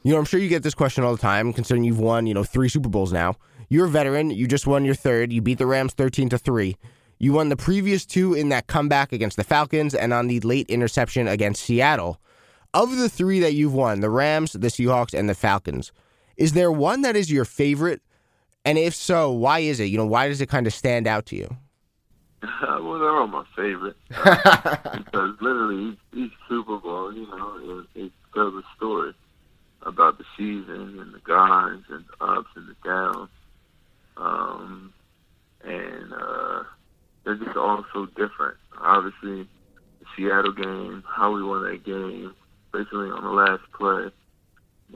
You 0.02 0.12
know, 0.12 0.18
I'm 0.18 0.24
sure 0.24 0.40
you 0.40 0.48
get 0.48 0.62
this 0.62 0.74
question 0.74 1.04
all 1.04 1.12
the 1.12 1.20
time, 1.20 1.52
considering 1.52 1.84
you've 1.84 2.00
won, 2.00 2.26
you 2.26 2.32
know, 2.32 2.42
three 2.42 2.70
Super 2.70 2.88
Bowls 2.88 3.12
now. 3.12 3.36
You're 3.68 3.84
a 3.84 3.90
veteran. 3.90 4.30
You 4.30 4.48
just 4.48 4.66
won 4.66 4.84
your 4.84 4.94
third. 4.94 5.30
You 5.30 5.42
beat 5.42 5.58
the 5.58 5.66
Rams 5.66 5.92
13 5.92 6.30
to 6.30 6.38
three. 6.38 6.76
You 7.18 7.34
won 7.34 7.50
the 7.50 7.56
previous 7.56 8.06
two 8.06 8.32
in 8.32 8.48
that 8.48 8.66
comeback 8.66 9.12
against 9.12 9.36
the 9.36 9.44
Falcons 9.44 9.94
and 9.94 10.14
on 10.14 10.26
the 10.26 10.40
late 10.40 10.70
interception 10.70 11.28
against 11.28 11.62
Seattle. 11.62 12.18
Of 12.72 12.96
the 12.96 13.10
three 13.10 13.40
that 13.40 13.52
you've 13.52 13.74
won, 13.74 14.00
the 14.00 14.08
Rams, 14.08 14.52
the 14.52 14.68
Seahawks, 14.68 15.12
and 15.12 15.28
the 15.28 15.34
Falcons, 15.34 15.92
is 16.38 16.54
there 16.54 16.72
one 16.72 17.02
that 17.02 17.14
is 17.14 17.30
your 17.30 17.44
favorite? 17.44 18.00
And 18.64 18.78
if 18.78 18.94
so, 18.94 19.30
why 19.30 19.58
is 19.58 19.80
it? 19.80 19.86
You 19.86 19.98
know, 19.98 20.06
why 20.06 20.28
does 20.28 20.40
it 20.40 20.48
kind 20.48 20.66
of 20.66 20.72
stand 20.72 21.06
out 21.06 21.26
to 21.26 21.36
you? 21.36 21.56
well, 22.62 22.98
they're 22.98 23.10
all 23.10 23.26
my 23.26 23.44
favorite 23.54 23.96
because 24.08 25.34
literally 25.42 25.90
each, 25.90 25.98
each 26.14 26.32
Super 26.48 26.78
Bowl, 26.78 27.12
you 27.12 27.26
know, 27.26 27.84
it, 27.94 28.00
it 28.04 28.12
tells 28.32 28.54
a 28.54 28.62
story 28.76 29.12
about 29.82 30.18
the 30.18 30.24
season 30.36 30.98
and 31.00 31.14
the 31.14 31.20
guys 31.24 31.80
and 31.88 32.04
the 32.06 32.24
ups 32.24 32.50
and 32.56 32.68
the 32.68 32.76
downs. 32.84 33.30
Um, 34.16 34.92
and 35.64 36.12
uh, 36.12 36.62
they're 37.24 37.36
just 37.36 37.56
all 37.56 37.84
so 37.92 38.06
different. 38.06 38.56
Obviously, 38.78 39.48
the 40.00 40.06
Seattle 40.16 40.52
game, 40.52 41.04
how 41.06 41.32
we 41.32 41.42
won 41.42 41.64
that 41.64 41.84
game, 41.84 42.34
basically 42.72 43.10
on 43.10 43.24
the 43.24 43.30
last 43.30 43.62
play, 43.72 44.10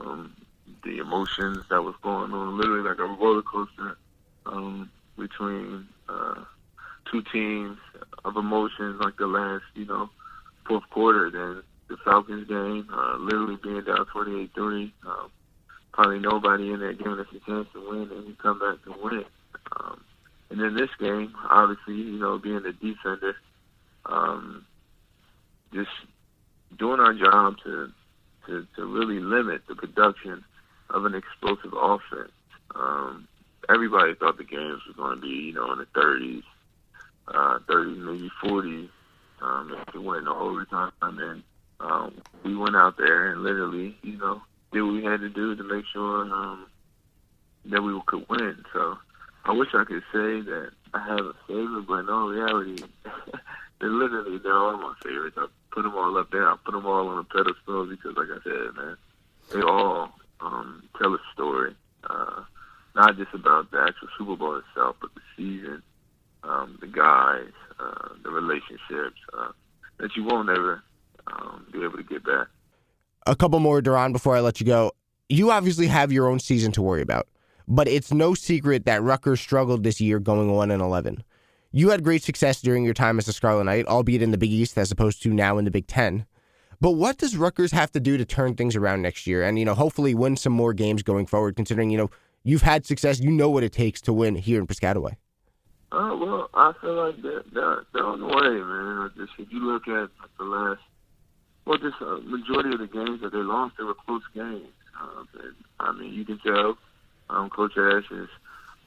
um, 0.01 0.35
the 0.83 0.99
emotions 0.99 1.59
that 1.69 1.81
was 1.81 1.95
going 2.01 2.31
on, 2.31 2.57
literally 2.57 2.87
like 2.87 2.99
a 2.99 3.05
roller 3.05 3.41
coaster 3.41 3.97
um, 4.45 4.89
between 5.17 5.87
uh, 6.09 6.43
two 7.11 7.23
teams 7.31 7.77
of 8.23 8.37
emotions, 8.37 8.99
like 8.99 9.17
the 9.17 9.27
last, 9.27 9.63
you 9.73 9.85
know, 9.85 10.09
fourth 10.67 10.87
quarter. 10.89 11.29
Then 11.29 11.63
the 11.95 12.03
Falcons 12.03 12.47
game, 12.47 12.87
uh, 12.93 13.17
literally 13.17 13.57
being 13.63 13.83
down 13.83 14.05
28-3. 14.13 14.91
Um, 15.05 15.31
probably 15.93 16.19
nobody 16.19 16.71
in 16.71 16.79
that 16.81 16.97
giving 16.97 17.19
us 17.19 17.27
a 17.31 17.39
chance 17.49 17.67
to 17.73 17.89
win, 17.89 18.09
and 18.11 18.27
we 18.27 18.35
come 18.41 18.59
back 18.59 18.83
to 18.83 18.95
win. 19.01 19.25
Um, 19.79 20.01
and 20.49 20.59
then 20.59 20.75
this 20.75 20.89
game, 20.99 21.33
obviously, 21.49 21.95
you 21.95 22.19
know, 22.19 22.37
being 22.37 22.65
a 22.65 22.73
defender, 22.73 23.35
um, 24.05 24.65
just 25.73 25.89
doing 26.77 26.99
our 26.99 27.13
job 27.13 27.55
to, 27.63 27.91
to 28.45 28.67
to 28.75 28.85
really 28.85 29.19
limit 29.19 29.61
the 29.67 29.75
production 29.75 30.43
of 30.89 31.05
an 31.05 31.15
explosive 31.15 31.73
offense. 31.73 32.31
Um, 32.75 33.27
everybody 33.69 34.13
thought 34.15 34.37
the 34.37 34.43
games 34.43 34.81
was 34.87 34.95
going 34.95 35.15
to 35.15 35.21
be, 35.21 35.27
you 35.27 35.53
know, 35.53 35.71
in 35.71 35.79
the 35.79 35.85
30s, 35.99 36.43
uh, 37.29 37.59
30s, 37.67 37.97
maybe 37.97 38.31
40s. 38.43 38.89
Um, 39.41 39.75
if 39.87 39.95
it 39.95 39.99
went 39.99 40.21
in 40.21 40.27
overtime, 40.27 40.91
and 41.01 41.43
um, 41.79 42.21
we 42.43 42.55
went 42.55 42.75
out 42.75 42.97
there 42.97 43.31
and 43.31 43.43
literally, 43.43 43.97
you 44.01 44.17
know, 44.17 44.41
did 44.71 44.81
what 44.81 44.93
we 44.93 45.03
had 45.03 45.21
to 45.21 45.29
do 45.29 45.55
to 45.55 45.63
make 45.63 45.85
sure 45.91 46.21
um, 46.23 46.67
that 47.65 47.81
we 47.81 47.99
could 48.05 48.25
win. 48.29 48.63
So 48.73 48.97
I 49.45 49.53
wish 49.53 49.69
I 49.73 49.83
could 49.83 50.03
say 50.11 50.41
that 50.41 50.71
I 50.93 51.05
have 51.07 51.25
a 51.25 51.33
favorite, 51.47 51.87
but 51.87 51.99
in 51.99 52.09
all 52.09 52.29
reality, 52.29 52.83
they're 53.79 53.89
literally 53.89 54.37
they're 54.39 54.57
all 54.57 54.77
my 54.77 54.93
favorites. 55.03 55.37
I 55.39 55.47
put 55.71 55.83
them 55.83 55.95
all 55.95 56.17
up 56.17 56.31
there. 56.31 56.49
I 56.49 56.55
put 56.63 56.73
them 56.73 56.85
all 56.85 57.09
on 57.09 57.19
a 57.19 57.23
pedestal 57.23 57.85
because, 57.85 58.15
like 58.15 58.29
I 58.29 58.43
said, 58.43 58.75
man, 58.75 58.97
they 59.53 59.61
all 59.61 60.11
um, 60.39 60.83
tell 60.99 61.13
a 61.13 61.19
story. 61.33 61.75
Uh, 62.09 62.43
not 62.95 63.17
just 63.17 63.33
about 63.33 63.71
the 63.71 63.79
actual 63.79 64.07
Super 64.17 64.35
Bowl 64.37 64.55
itself, 64.57 64.95
but 65.01 65.09
the 65.15 65.21
season, 65.35 65.83
um, 66.43 66.77
the 66.79 66.87
guys, 66.87 67.51
uh, 67.79 68.09
the 68.23 68.29
relationships 68.29 69.19
uh, 69.37 69.51
that 69.97 70.15
you 70.15 70.23
won't 70.23 70.49
ever 70.49 70.81
um, 71.27 71.65
be 71.71 71.83
able 71.83 71.97
to 71.97 72.03
get 72.03 72.23
back. 72.23 72.47
A 73.27 73.35
couple 73.35 73.59
more, 73.59 73.81
Duron, 73.81 74.13
before 74.13 74.35
I 74.35 74.39
let 74.39 74.59
you 74.59 74.65
go. 74.65 74.91
You 75.29 75.51
obviously 75.51 75.87
have 75.87 76.11
your 76.11 76.27
own 76.27 76.39
season 76.39 76.71
to 76.73 76.81
worry 76.81 77.01
about, 77.01 77.27
but 77.67 77.87
it's 77.87 78.13
no 78.13 78.35
secret 78.35 78.85
that 78.85 79.01
Rutgers 79.01 79.41
struggled 79.41 79.83
this 79.83 79.99
year 79.99 80.19
going 80.19 80.51
1 80.51 80.69
and 80.69 80.81
11. 80.81 81.23
You 81.71 81.89
had 81.89 82.03
great 82.03 82.23
success 82.23 82.61
during 82.61 82.85
your 82.85 82.93
time 82.93 83.17
as 83.17 83.27
a 83.27 83.33
Scarlet 83.33 83.63
Knight, 83.63 83.87
albeit 83.87 84.21
in 84.21 84.31
the 84.31 84.37
Big 84.37 84.51
East 84.51 84.77
as 84.77 84.91
opposed 84.91 85.23
to 85.23 85.33
now 85.33 85.57
in 85.57 85.65
the 85.65 85.71
Big 85.71 85.87
Ten. 85.87 86.25
But 86.79 86.91
what 86.91 87.17
does 87.17 87.35
Rutgers 87.35 87.71
have 87.71 87.91
to 87.93 87.99
do 87.99 88.17
to 88.17 88.25
turn 88.25 88.53
things 88.53 88.75
around 88.75 89.01
next 89.01 89.25
year 89.25 89.43
and, 89.43 89.57
you 89.57 89.65
know, 89.65 89.73
hopefully 89.73 90.13
win 90.13 90.37
some 90.37 90.53
more 90.53 90.73
games 90.73 91.03
going 91.03 91.25
forward, 91.25 91.55
considering, 91.55 91.89
you 91.89 91.97
know, 91.97 92.09
you've 92.43 92.61
had 92.61 92.85
success, 92.85 93.19
you 93.19 93.31
know 93.31 93.49
what 93.49 93.63
it 93.63 93.71
takes 93.71 93.99
to 94.01 94.13
win 94.13 94.35
here 94.35 94.59
in 94.59 94.67
Piscataway? 94.67 95.15
Uh, 95.91 96.15
well, 96.19 96.49
I 96.53 96.73
feel 96.81 96.95
like 96.95 97.21
they're, 97.21 97.43
they're, 97.53 97.83
they're 97.93 98.05
on 98.05 98.19
the 98.19 98.27
way, 98.27 98.61
man. 98.61 99.11
Just 99.17 99.31
if 99.39 99.51
you 99.51 99.59
look 99.59 99.87
at 99.87 100.09
the 100.37 100.43
last 100.43 100.81
well, 101.65 101.77
just 101.77 101.99
a 102.01 102.21
majority 102.21 102.73
of 102.73 102.79
the 102.79 102.87
games 102.87 103.21
that 103.21 103.31
they 103.31 103.39
lost, 103.39 103.75
they 103.77 103.83
were 103.83 103.95
close 103.95 104.21
games. 104.33 104.67
Um, 105.01 105.27
and, 105.41 105.55
I 105.79 105.91
mean, 105.91 106.13
you 106.13 106.23
can 106.23 106.39
tell 106.39 106.77
um, 107.29 107.49
Coach 107.49 107.73
Ash 107.77 108.03
is 108.11 108.29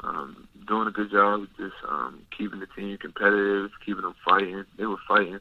um, 0.00 0.48
doing 0.66 0.86
a 0.86 0.92
good 0.92 1.10
job 1.10 1.46
just 1.56 1.74
um, 1.88 2.22
keeping 2.36 2.60
the 2.60 2.66
team 2.66 2.96
competitive, 2.98 3.70
keeping 3.84 4.02
them 4.02 4.14
fighting. 4.24 4.64
They 4.78 4.86
were 4.86 4.96
fighting 5.08 5.40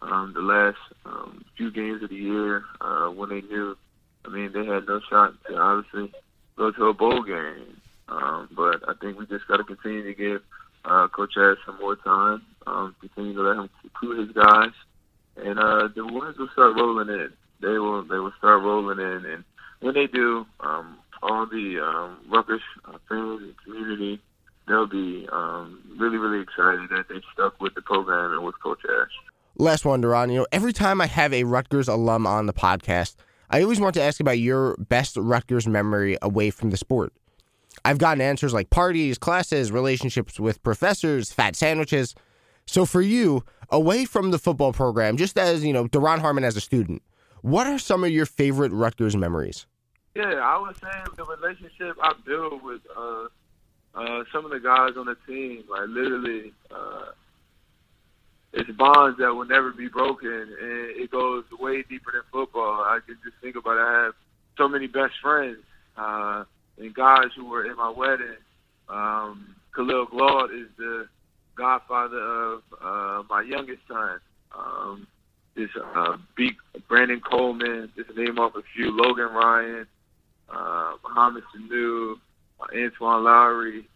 um, 0.00 0.32
the 0.34 0.40
last 0.40 0.78
um, 1.04 1.44
few 1.56 1.70
games 1.70 2.02
of 2.02 2.08
the 2.08 2.16
year 2.16 2.64
uh, 2.80 3.08
when 3.08 3.28
they 3.28 3.42
knew. 3.42 3.76
I 4.24 4.30
mean, 4.30 4.52
they 4.52 4.64
had 4.64 4.86
no 4.86 5.00
shot 5.08 5.34
to 5.48 5.56
obviously 5.56 6.12
go 6.56 6.70
to 6.70 6.84
a 6.86 6.94
bowl 6.94 7.22
game. 7.22 7.80
Um, 8.08 8.48
but 8.56 8.82
I 8.88 8.94
think 9.00 9.18
we 9.18 9.26
just 9.26 9.46
got 9.46 9.58
to 9.58 9.64
continue 9.64 10.04
to 10.04 10.14
give 10.14 10.40
uh, 10.86 11.08
Coach 11.08 11.34
Ash 11.36 11.58
some 11.66 11.78
more 11.78 11.96
time, 11.96 12.42
um, 12.66 12.96
continue 13.00 13.34
to 13.34 13.42
let 13.42 13.56
him 13.58 13.68
recruit 13.84 14.26
his 14.26 14.34
guys 14.34 14.72
and 15.44 15.58
uh, 15.58 15.88
the 15.94 16.04
ones 16.06 16.36
will 16.38 16.48
start 16.52 16.76
rolling 16.76 17.08
in. 17.08 17.32
They 17.60 17.78
will 17.78 18.02
they 18.04 18.18
will 18.18 18.32
start 18.38 18.62
rolling 18.62 18.98
in, 18.98 19.24
and 19.24 19.44
when 19.80 19.94
they 19.94 20.06
do, 20.06 20.46
um, 20.60 20.98
all 21.22 21.46
the 21.46 21.80
um, 21.80 22.18
Rutgers 22.28 22.62
uh, 22.84 22.98
fans 23.08 23.42
and 23.42 23.54
community, 23.64 24.20
they'll 24.66 24.86
be 24.86 25.28
um, 25.32 25.80
really 25.98 26.18
really 26.18 26.40
excited 26.40 26.88
that 26.90 27.06
they 27.08 27.20
stuck 27.32 27.60
with 27.60 27.74
the 27.74 27.82
program 27.82 28.32
and 28.32 28.44
with 28.44 28.60
Coach 28.62 28.80
Ash. 28.84 29.10
Last 29.56 29.84
one, 29.84 30.02
Duron. 30.02 30.30
You 30.30 30.38
know, 30.38 30.46
every 30.52 30.72
time 30.72 31.00
I 31.00 31.06
have 31.06 31.32
a 31.32 31.44
Rutgers 31.44 31.88
alum 31.88 32.26
on 32.26 32.46
the 32.46 32.52
podcast, 32.52 33.16
I 33.50 33.62
always 33.62 33.80
want 33.80 33.94
to 33.94 34.02
ask 34.02 34.20
about 34.20 34.38
your 34.38 34.76
best 34.76 35.16
Rutgers 35.16 35.66
memory 35.66 36.16
away 36.22 36.50
from 36.50 36.70
the 36.70 36.76
sport. 36.76 37.12
I've 37.84 37.98
gotten 37.98 38.20
answers 38.20 38.52
like 38.52 38.70
parties, 38.70 39.18
classes, 39.18 39.72
relationships 39.72 40.38
with 40.38 40.62
professors, 40.62 41.32
fat 41.32 41.56
sandwiches. 41.56 42.14
So 42.66 42.84
for 42.84 43.00
you, 43.00 43.44
away 43.70 44.04
from 44.04 44.30
the 44.30 44.38
football 44.38 44.72
program, 44.72 45.16
just 45.16 45.38
as, 45.38 45.64
you 45.64 45.72
know, 45.72 45.86
Duron 45.86 46.20
Harmon 46.20 46.44
as 46.44 46.56
a 46.56 46.60
student, 46.60 47.02
what 47.42 47.66
are 47.66 47.78
some 47.78 48.04
of 48.04 48.10
your 48.10 48.26
favorite 48.26 48.72
Rutgers 48.72 49.16
memories? 49.16 49.66
Yeah, 50.14 50.34
I 50.42 50.58
would 50.60 50.76
say 50.76 50.88
the 51.16 51.24
relationship 51.24 51.96
I 52.02 52.12
built 52.26 52.62
with 52.62 52.80
uh, 52.96 53.28
uh, 53.94 54.24
some 54.32 54.44
of 54.44 54.50
the 54.50 54.60
guys 54.60 54.94
on 54.96 55.06
the 55.06 55.16
team, 55.26 55.64
like 55.70 55.88
literally, 55.88 56.52
uh, 56.70 57.06
it's 58.52 58.70
bonds 58.70 59.18
that 59.18 59.34
will 59.34 59.44
never 59.44 59.70
be 59.72 59.88
broken, 59.88 60.30
and 60.30 60.90
it 60.96 61.10
goes 61.10 61.44
way 61.58 61.82
deeper 61.82 62.12
than 62.12 62.22
football. 62.32 62.82
I 62.82 62.98
can 63.06 63.16
just 63.22 63.36
think 63.42 63.56
about 63.56 63.76
it. 63.76 63.80
I 63.80 64.04
have 64.04 64.14
so 64.56 64.68
many 64.68 64.86
best 64.86 65.14
friends 65.22 65.58
uh, 65.96 66.44
and 66.78 66.94
guys 66.94 67.28
who 67.36 67.44
were 67.44 67.66
in 67.66 67.76
my 67.76 67.90
wedding. 67.90 68.36
Um, 68.88 69.54
Khalil 69.74 70.06
Glaude 70.06 70.62
is 70.62 70.68
the 70.78 71.08
godfather 71.58 72.18
of 72.18 72.62
uh, 72.82 73.22
my 73.28 73.42
youngest 73.42 73.80
son. 73.88 74.20
Um, 74.56 75.06
this 75.56 75.68
uh, 75.94 76.16
Brandon 76.88 77.20
Coleman, 77.20 77.92
just 77.96 78.16
name 78.16 78.38
off 78.38 78.54
a 78.54 78.62
few, 78.74 78.96
Logan 78.96 79.34
Ryan, 79.34 79.86
uh, 80.48 80.92
Mohamed 81.02 81.42
Sanu, 81.54 82.14
uh, 82.60 82.66
Antoine 82.74 83.24
Lowry, 83.24 83.88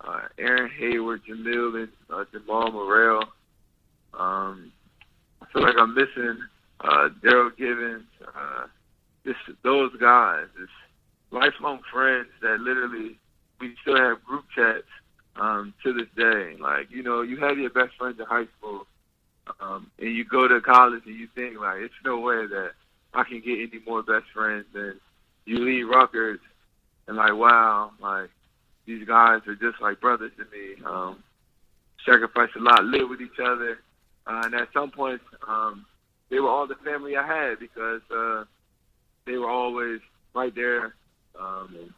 uh, 0.00 0.20
Aaron 0.38 0.70
Hayward, 0.78 1.22
Jamil, 1.28 1.82
and 1.82 1.88
uh, 2.08 2.24
Jamal 2.32 2.70
Merrell. 2.70 3.24
Um, 4.18 4.72
I 5.42 5.46
feel 5.52 5.62
like 5.62 5.74
I'm 5.78 5.94
missing 5.94 6.38
uh, 6.80 7.08
Darrell 7.22 7.50
Givens. 7.58 8.04
Uh, 8.26 8.66
this 9.24 9.34
those 9.64 9.90
guys, 10.00 10.46
this 10.58 10.68
lifelong 11.32 11.80
friends 11.92 12.28
that 12.42 12.60
literally 12.60 13.18
we 13.60 13.74
still 13.82 13.96
have 13.96 14.22
group 14.22 14.44
chats 14.54 14.86
um, 15.38 15.74
to 15.82 15.92
this 15.92 16.08
day. 16.16 16.56
Like 16.58 16.90
you 16.90 17.02
know, 17.02 17.22
you 17.22 17.38
have 17.38 17.58
your 17.58 17.70
best 17.70 17.96
friends 17.96 18.18
in 18.18 18.26
high 18.26 18.46
school, 18.58 18.86
um, 19.60 19.90
and 19.98 20.14
you 20.14 20.24
go 20.24 20.48
to 20.48 20.60
college 20.60 21.02
and 21.06 21.16
you 21.16 21.28
think 21.34 21.58
like, 21.58 21.80
it's 21.80 21.94
no 22.04 22.18
way 22.20 22.46
that 22.46 22.72
I 23.14 23.24
can 23.24 23.40
get 23.40 23.58
any 23.58 23.82
more 23.86 24.02
best 24.02 24.26
friends. 24.34 24.66
And 24.74 24.94
you 25.44 25.58
leave 25.58 25.88
Rutgers, 25.88 26.40
and 27.06 27.16
like, 27.16 27.34
wow, 27.34 27.92
like 28.00 28.30
these 28.86 29.06
guys 29.06 29.40
are 29.46 29.54
just 29.54 29.80
like 29.80 30.00
brothers 30.00 30.32
to 30.38 30.44
me. 30.44 30.82
Um, 30.84 31.22
sacrificed 32.04 32.56
a 32.56 32.60
lot, 32.60 32.84
live 32.84 33.08
with 33.08 33.20
each 33.20 33.40
other, 33.42 33.80
uh, 34.26 34.42
and 34.44 34.54
at 34.54 34.68
some 34.72 34.90
point, 34.90 35.20
um, 35.46 35.84
they 36.30 36.38
were 36.38 36.48
all 36.48 36.66
the 36.66 36.76
family 36.76 37.16
I 37.16 37.26
had 37.26 37.58
because 37.58 38.00
uh, 38.14 38.44
they 39.24 39.36
were 39.36 39.50
always 39.50 40.00
right 40.34 40.54
there, 40.54 40.94
um, 41.38 41.92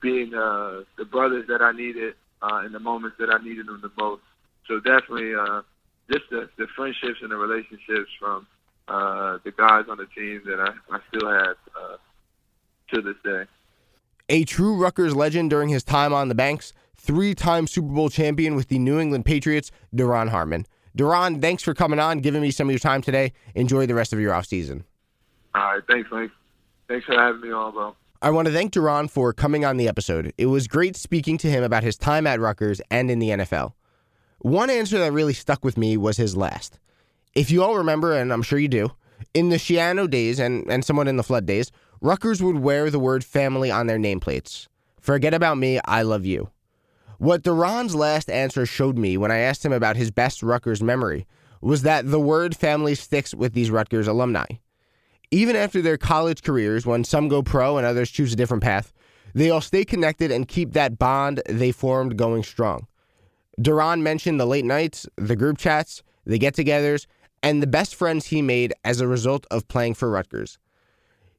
being 0.00 0.34
uh, 0.34 0.82
the 0.96 1.04
brothers 1.04 1.46
that 1.48 1.62
I 1.62 1.72
needed 1.72 2.14
uh, 2.42 2.62
in 2.64 2.72
the 2.72 2.78
moments 2.78 3.16
that 3.18 3.30
I 3.30 3.42
needed 3.42 3.66
them 3.66 3.80
the 3.82 3.90
most. 4.00 4.22
So 4.66 4.80
definitely, 4.80 5.34
uh, 5.34 5.62
just 6.10 6.24
the, 6.30 6.48
the 6.56 6.66
friendships 6.76 7.18
and 7.22 7.30
the 7.30 7.36
relationships 7.36 8.10
from 8.18 8.46
uh, 8.86 9.38
the 9.44 9.52
guys 9.52 9.84
on 9.90 9.98
the 9.98 10.06
team 10.06 10.42
that 10.46 10.60
I, 10.60 10.96
I 10.96 11.00
still 11.08 11.28
have 11.28 11.56
uh, 11.76 11.96
to 12.94 13.02
this 13.02 13.16
day. 13.24 13.44
A 14.28 14.44
true 14.44 14.76
Rutgers 14.76 15.16
legend 15.16 15.50
during 15.50 15.70
his 15.70 15.82
time 15.82 16.12
on 16.12 16.28
the 16.28 16.34
banks, 16.34 16.72
three-time 16.96 17.66
Super 17.66 17.88
Bowl 17.88 18.10
champion 18.10 18.54
with 18.54 18.68
the 18.68 18.78
New 18.78 18.98
England 18.98 19.24
Patriots, 19.24 19.70
Duron 19.94 20.28
Harmon. 20.28 20.66
Duron, 20.96 21.40
thanks 21.40 21.62
for 21.62 21.74
coming 21.74 21.98
on, 21.98 22.18
giving 22.18 22.42
me 22.42 22.50
some 22.50 22.68
of 22.68 22.72
your 22.72 22.78
time 22.78 23.00
today. 23.00 23.32
Enjoy 23.54 23.86
the 23.86 23.94
rest 23.94 24.12
of 24.12 24.20
your 24.20 24.34
off 24.34 24.46
season. 24.46 24.84
All 25.54 25.62
right, 25.62 25.82
thanks, 25.88 26.10
Mike. 26.10 26.30
Thanks 26.88 27.06
for 27.06 27.14
having 27.14 27.40
me 27.40 27.52
on, 27.52 27.72
bro. 27.72 27.96
I 28.20 28.30
want 28.30 28.46
to 28.48 28.52
thank 28.52 28.72
Duron 28.72 29.08
for 29.08 29.32
coming 29.32 29.64
on 29.64 29.76
the 29.76 29.86
episode. 29.86 30.32
It 30.36 30.46
was 30.46 30.66
great 30.66 30.96
speaking 30.96 31.38
to 31.38 31.48
him 31.48 31.62
about 31.62 31.84
his 31.84 31.96
time 31.96 32.26
at 32.26 32.40
Rutgers 32.40 32.80
and 32.90 33.12
in 33.12 33.20
the 33.20 33.28
NFL. 33.28 33.74
One 34.38 34.70
answer 34.70 34.98
that 34.98 35.12
really 35.12 35.32
stuck 35.32 35.64
with 35.64 35.78
me 35.78 35.96
was 35.96 36.16
his 36.16 36.36
last. 36.36 36.80
If 37.36 37.52
you 37.52 37.62
all 37.62 37.76
remember, 37.76 38.14
and 38.14 38.32
I'm 38.32 38.42
sure 38.42 38.58
you 38.58 38.66
do, 38.66 38.90
in 39.34 39.50
the 39.50 39.56
Schiano 39.56 40.10
days 40.10 40.40
and, 40.40 40.68
and 40.68 40.84
somewhat 40.84 41.06
in 41.06 41.16
the 41.16 41.22
Flood 41.22 41.46
days, 41.46 41.70
Rutgers 42.00 42.42
would 42.42 42.58
wear 42.58 42.90
the 42.90 42.98
word 42.98 43.22
family 43.22 43.70
on 43.70 43.86
their 43.86 43.98
nameplates. 43.98 44.66
Forget 45.00 45.32
about 45.32 45.56
me, 45.56 45.78
I 45.84 46.02
love 46.02 46.26
you. 46.26 46.50
What 47.18 47.42
Duron's 47.42 47.94
last 47.94 48.28
answer 48.28 48.66
showed 48.66 48.98
me 48.98 49.16
when 49.16 49.30
I 49.30 49.38
asked 49.38 49.64
him 49.64 49.72
about 49.72 49.96
his 49.96 50.10
best 50.10 50.42
Rutgers 50.42 50.82
memory 50.82 51.24
was 51.60 51.82
that 51.82 52.10
the 52.10 52.18
word 52.18 52.56
family 52.56 52.96
sticks 52.96 53.32
with 53.32 53.52
these 53.52 53.70
Rutgers 53.70 54.08
alumni. 54.08 54.46
Even 55.30 55.56
after 55.56 55.82
their 55.82 55.98
college 55.98 56.42
careers, 56.42 56.86
when 56.86 57.04
some 57.04 57.28
go 57.28 57.42
pro 57.42 57.76
and 57.76 57.86
others 57.86 58.10
choose 58.10 58.32
a 58.32 58.36
different 58.36 58.62
path, 58.62 58.92
they 59.34 59.50
all 59.50 59.60
stay 59.60 59.84
connected 59.84 60.30
and 60.30 60.48
keep 60.48 60.72
that 60.72 60.98
bond 60.98 61.42
they 61.46 61.70
formed 61.70 62.16
going 62.16 62.42
strong. 62.42 62.86
Duron 63.60 64.00
mentioned 64.00 64.40
the 64.40 64.46
late 64.46 64.64
nights, 64.64 65.06
the 65.16 65.36
group 65.36 65.58
chats, 65.58 66.02
the 66.24 66.38
get 66.38 66.54
togethers, 66.54 67.06
and 67.42 67.62
the 67.62 67.66
best 67.66 67.94
friends 67.94 68.26
he 68.26 68.40
made 68.40 68.72
as 68.84 69.00
a 69.00 69.08
result 69.08 69.46
of 69.50 69.68
playing 69.68 69.94
for 69.94 70.10
Rutgers. 70.10 70.58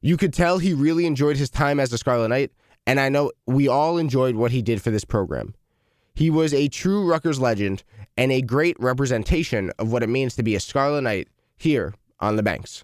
You 0.02 0.17
could 0.17 0.34
tell 0.34 0.60
he 0.60 0.73
really 0.73 1.06
enjoyed 1.06 1.38
his 1.38 1.49
time 1.49 1.80
as 1.80 1.91
a 1.91 1.97
Scarlet 1.97 2.30
Knight, 2.30 2.52
and 2.86 2.99
I 2.99 3.10
know 3.10 3.32
we 3.45 3.67
all 3.67 3.97
enjoyed 3.97 4.36
what 4.36 4.52
he 4.52 4.62
did 4.62 4.82
for 4.82 4.91
this 4.91 5.04
program. 5.04 5.56
He 6.15 6.30
was 6.30 6.54
a 6.54 6.67
true 6.67 7.10
Rutgers 7.10 7.39
legend 7.39 7.84
and 8.17 8.32
a 8.32 8.41
great 8.41 8.80
representation 8.80 9.71
of 9.80 9.91
what 9.91 10.04
it 10.04 10.10
means 10.10 10.36
to 10.36 10.43
be 10.43 10.56
a 10.56 10.60
Scarlet 10.60 11.02
Knight 11.02 11.28
here 11.58 11.93
on 12.19 12.36
the 12.36 12.43
Banks. 12.43 12.84